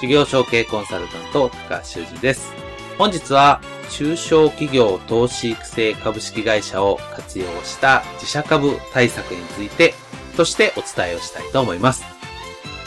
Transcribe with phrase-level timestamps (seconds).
[0.00, 2.54] 事業承継コンサルタント、高橋修司です。
[2.96, 9.92] 本日は、中小企業投資育成株式会社を活用した自社株対策について、
[10.38, 12.02] としてお伝えをしたいと思います。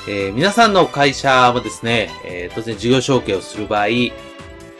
[0.08, 4.12] えー、皆さんの会社はですね、えー、当然事業承継をする場合、い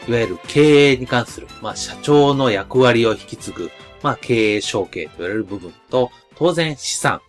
[0.08, 3.70] わゆる経営に関する、まあ、社長の役割を引き継ぐ、
[4.02, 7.20] まあ、経営承継と言われる部分と、当然資産、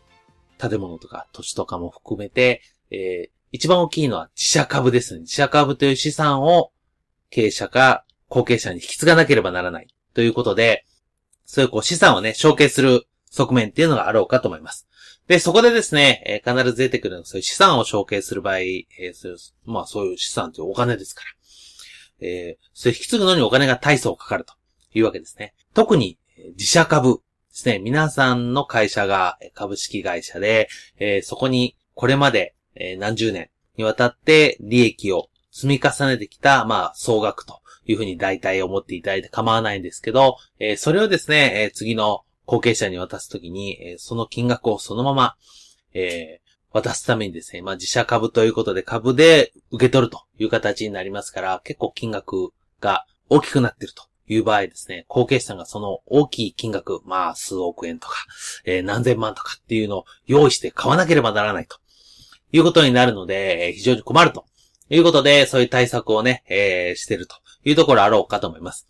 [0.57, 5.21] 建物とか土地とかも含めて、えー、一番大きいのは自社株ですね。
[5.21, 6.73] 自社株という資産を
[7.29, 10.85] 経営者か後継者に引き継がなければならないということで、
[11.45, 14.89] そういうこう資産をね、承継する側面っていうのがあろうかと思います。
[15.29, 24.53] で、そこでですね、えー、必ず出てくるのは、そういう資産を承継する場合、えー、そういうまあそういう資産というお金ですから、えー、それ引き継ぐのにお金が大層かかると
[24.93, 25.53] いうわけですね。
[25.73, 26.19] 特に、
[26.57, 27.21] 自社株で
[27.53, 27.79] すね。
[27.79, 45.35] 皆さんの会社が株式会社で、えー、そこにこれまでえ何十年にわたって利益を積み重ねてきた、まあ、総額というふうに大体思っていただいて構わないんですけど、えそれをですね、え次の後継者に渡すときに、えその金額をそのまま、
[45.93, 46.41] え
[46.71, 58.17] 渡すためにですね、まあ自社株ということで株で受け取るという形になりますから、結構金額が大きくなっているという場合ですね、後継者さんがその大きい金額、まあ数億円とか、
[58.65, 61.77] えー、何千万とかっていうのを用意して買わなければならないと。
[62.55, 64.45] いうことになるので、非常に困ると
[64.89, 67.35] いうことで、そういう対策をね、えー、してると
[67.65, 68.87] いうところあろうかと思います。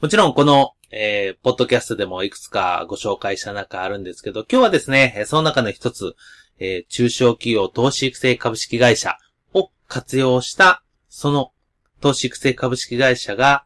[0.00, 6.14] もちろんこの、えー、ポッドキャストでもいくつかご紹介した中あるんですけど、今日はですね、その中の一つ、
[6.60, 9.16] えー、中小企業投資育成株式会社
[9.52, 11.52] を活用した、その
[12.00, 13.64] 投資育成株式会社が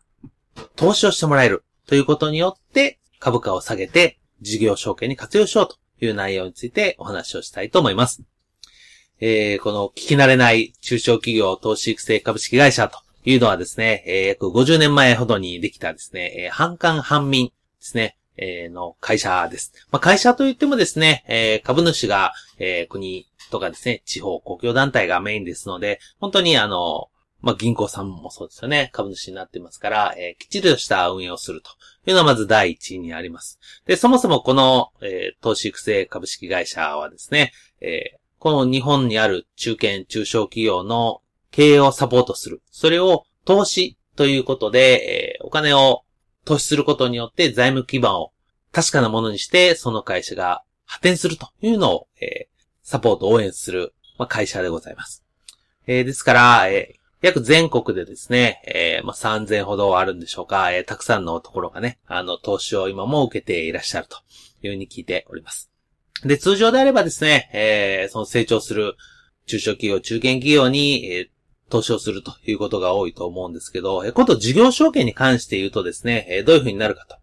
[0.77, 8.23] 投資をしてもらえるということによって株価を下げて事業承継に活用しようという内容についてお話をしたいと思います。
[9.21, 19.73] えー、この聞き慣れない中小企業投資育成株式会社というのはですね、えー、約50年前ほどにできたですね、えー、半官半民ですね、えー、の会社です。
[19.91, 27.09] まあ、会社といってもですね、えー、株主が、えー、国とかですね、地方公共団体がメインですので、本当にあの、
[27.41, 28.91] まあ、銀行さんもそうですよね。
[28.93, 31.71] 株主になってますから、えー、きっちりとした運営をすると
[32.07, 33.59] いうのはまず第一にあります。
[33.87, 42.63] で、そもそもこの、えー、投資育成株式会社はですね、えー、この日本にある中堅中小企業の経営をサポートする。
[42.71, 46.05] それを投資ということで、えー、お金を
[46.45, 48.33] 投資することによって財務基盤を
[48.73, 53.95] 確かなものにして、その会社が発展するというのを、えー、サポート応援する、
[54.29, 55.25] 会社でございます。
[55.87, 64.19] えー、ですから、えー、約全国でですね、えー、まあ、3000ほどあるんでしょうか、えー、たくさんのところがね、あの、投資を今も受けていらっしゃると
[64.63, 65.71] いうふうに聞いております。
[66.25, 68.97] で、通常であればですね、えー、その成長する
[69.47, 77.19] 中小企業、中堅企業に、えー、投資をするということが多いと思うんですけど、えー、こと事業承継に関して言うとですね、えー、どういうふうになるかと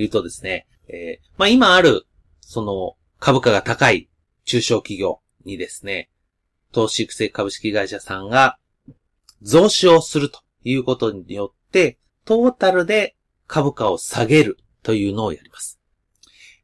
[0.00, 2.06] いうとですね、えー、まあ今ある、
[2.40, 4.08] その株価が高い
[4.44, 6.10] 中小企業にですね、
[6.72, 8.58] 投資育成株式会社さんが
[9.42, 13.16] 増資をするということによって、トータルで
[13.46, 15.80] 株価を下げるというのをやります。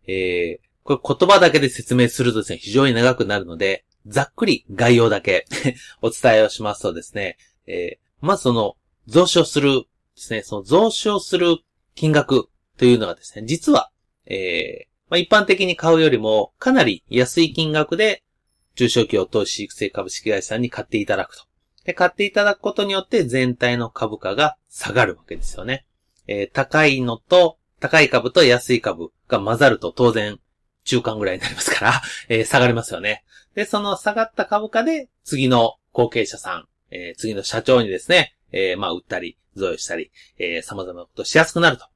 [0.06, 5.46] えー、これ言葉だけで説明するとですね、非常に長くなるので、ざっくり概要だけ
[6.02, 8.76] お伝えをしますとですね、えー、まずその
[9.06, 9.84] 増資をする
[10.14, 11.56] ですね、その増資をする
[11.94, 13.90] 金額というのがですね、実は、
[14.26, 18.22] えー、まあ、一般的に買うよりもかなり安い金額で
[18.74, 21.44] 中小企業投資育成株式会社に買っていただくと。
[21.84, 25.86] で、買っていただくことによって全体の株価が下がるわけですよね。
[26.26, 30.38] えー、高いのと、高い株と安い株が混ざると当然
[30.84, 33.24] 中間ぐらいになりますから、 えー、下がりますよね。
[33.54, 41.86] で、その下がった株価で、次の後継者さん、えー、次の社長にですね、えー、まあ、売ったり、贈与したり、えー、様々なことしやすくなると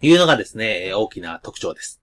[0.00, 2.00] いうのがですね、大きな特徴です。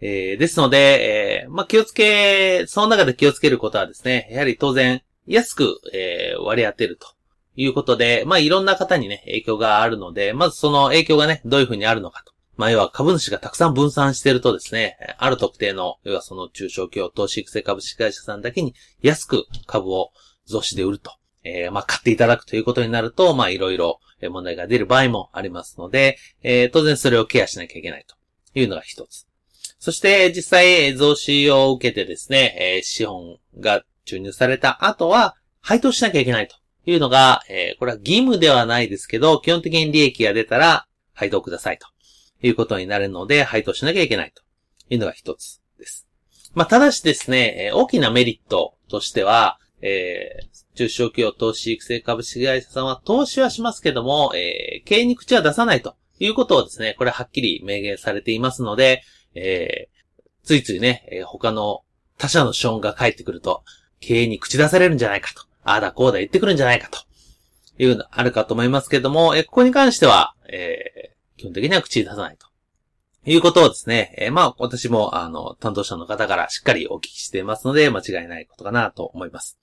[0.00, 7.08] えー、ですので、えー、まあ、気をつけ、その中で気をつけることはですね、やはり当然、安く、えー、割り当てると
[7.56, 12.35] いうことで、まあ、いろんな方にね、影響があるので、まずその影響がね、どういうふうにあるのかと。
[12.56, 20.10] まあ、要は株主がたくさん分散してるとですね、ある特定の、要はその中小企業投資育成株式会社さんだけに安く株を
[20.46, 21.12] 増資で売ると。
[21.44, 24.00] えー、まあ、買っていただくということになると、まあ、いろいろ
[24.30, 28.16] 問題が出る場合もありますので、えー、当然それをケアしなきゃいけないと
[28.58, 29.26] いうのが一つ。
[29.78, 36.56] そして、実際、増資を受けてですね、えー、資本が注入された後は、配当しなきゃいけないと
[36.86, 41.86] いうのが、えー、これは義務ではないですけど、基本的に利益が出たら、配当くださいと
[42.42, 44.46] いうことになるので、配当しなきゃいけないと。
[44.88, 46.06] いうのが一つです。
[46.54, 59.02] まあ、ただしですね、大きなメリットとしては、えー、中小企業投資育成株式会社さんは投資はしますけども、えー、経営に口は出さないということをですね、これはっきり明言されていますので、
[59.34, 61.82] えー、ついついね、他の
[62.16, 63.64] 他社の資本が返ってくると、
[64.00, 67.00] 経営に口出されるんじゃないかと、ああだこうだ言ってくるんじゃないかと、
[67.78, 72.46] いうのあるかと思いますけども、えー、ここに関しては、え、基本的には口に出さないと。
[73.28, 79.58] いうことをですね、えー、まあ、私も、あの、担当者の方からしっかりお聞きしていますので、間違いないことかなと思います。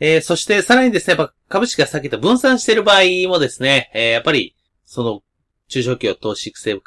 [0.00, 5.22] えー、そしてさらにですね、やっぱ株式がさっき言った分散している場合もですね、えー、やっぱり、その、
[5.68, 6.80] 中小企業投資育成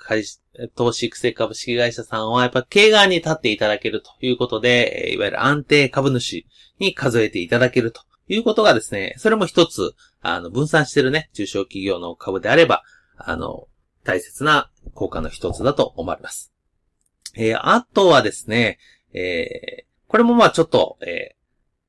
[0.75, 6.45] 投資育成株式会社さんは、やっぱ経営側に立っていただけるということで、えいわゆる安定株主
[6.79, 12.83] に数えていただけるということがですね、それも一つ、あの、分散してるね、中小企業の株であれば、
[13.17, 13.67] あの、
[14.07, 16.53] 大切な効果の一つだと思われます。
[17.35, 18.79] えー、あとはですね、
[19.13, 21.35] えー、これもまあちょっと、え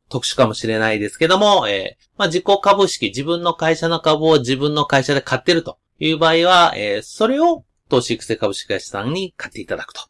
[0.09, 10.00] 特殊かもしれないですけども、え、まあ、自己株式、自分の会社の株を自分の会社で買ってるという場合は、え、それを投資育成株式会社さんに買っていただくと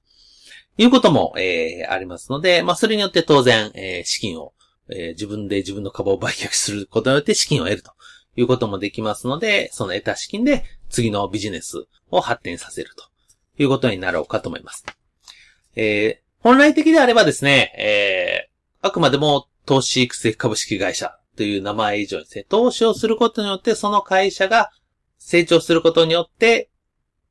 [0.76, 4.54] いうことも、え、ありますので、まあ、それによって当然、え、資金を、
[4.88, 7.90] え、自分で自分の株を売却することによって資金を得ると
[8.37, 13.05] いうこともできますので、その得た資金で次のビジネスを発展させると
[13.62, 14.85] いうことになろうかと思います。
[15.76, 24.70] えー、本来的であればですね、えー、あくまでも投資育成株式会社という名前以上にですね、投資をすることによって、その会社が
[25.19, 26.70] 成長することによって、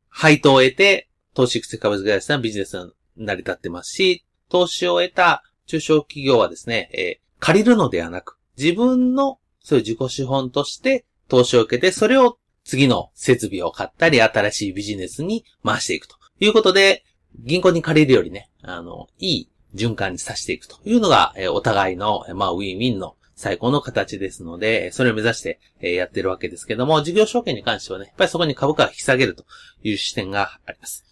[0.07, 17.05] 配当を得て、投資育成株式会社のビジネスに成り立ってますし、投資を得た中小企業はですね、えー、借りるのではなく、自分のそういう自己資本として投資を受けて、それを次の設備を買ったり、新しいビジネスに回していくということで、
[17.39, 29.45] 銀行に借りるよりね、あの、いい循環にさせていくというのが、えお互いの、まあ、ウィンウィンの最高の形ですので、それを目指してやってるわけですけども、事業証券に関してはね、やっぱりそこに株価を引き下げると
[29.83, 31.05] いう視点があります。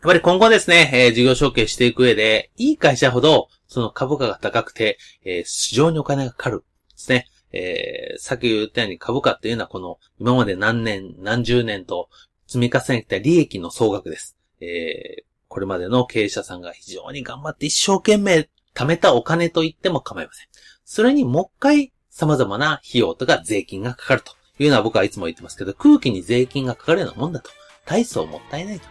[0.00, 6.60] やっぱり今後ですね、え、事業承継していく上で、いい会社ほど、その株価が高くて、え、市場にお金がかかる。
[6.60, 6.64] で
[6.96, 7.26] すね。
[7.52, 12.08] えー、さっき言ったように株価っていうのはこの、今まで何年、何十年と
[12.46, 14.36] 積み重ねてきた利益の総額です。
[14.60, 20.46] えー、これまでの経営者さんが非常に頑張って一生懸命貯めたお金と言っても構いません。
[20.84, 27.50] それにもう一回様々な費用とか税金がかかるというのは僕はいつも言ってますけど、空気に税金がかかるようなもんだと。
[27.86, 28.86] 大層もったいないと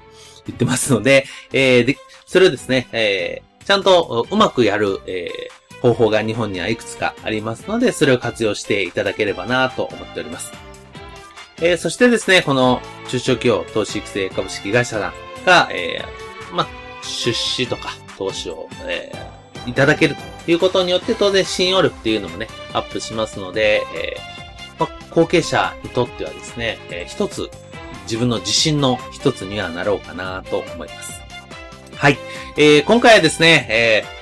[0.46, 10.52] 言ってますので、えー、で、それをですね、えー、ちゃんとうまくやる、えー、方法が日本にはいくつかありますので、それを活用していただければなと思っております。
[11.62, 16.68] えー、そしてですね、この中小企業投資育成株式会社さんが、えー、ま、
[17.02, 27.50] 出資とか投資を、えー、いただけるということによって当然信用力っていうのもね、アップしますので、えー、ま、後継者にとってはですね、えー、一つ
[28.04, 31.22] 自分の自信の一つにはなろうかなと思います。
[31.96, 32.18] はい。
[32.58, 34.19] えー、今回はですね、えー、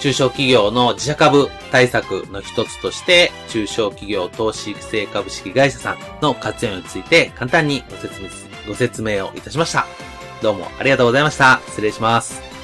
[0.00, 8.28] 中小企業の自社株対策の一つとして、中小企業投資育成株式会社さんの活用について簡単にご説明、
[8.68, 9.86] ご説明をいたしました。
[10.42, 11.60] どうもありがとうございました。
[11.68, 12.55] 失礼します。